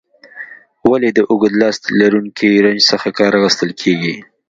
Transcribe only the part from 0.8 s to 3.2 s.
ولې د اوږد لاستي لرونکي رنچ څخه